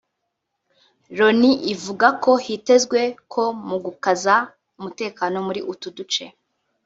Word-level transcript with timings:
Loni 1.17 1.51
ivuga 1.73 2.07
ko 2.23 2.31
hitezwe 2.45 2.99
ko 3.31 3.43
mu 3.67 3.77
gukaza 3.85 4.35
umutekano 4.79 5.37
muri 5.47 5.61
utu 5.71 5.87
duce 5.97 6.25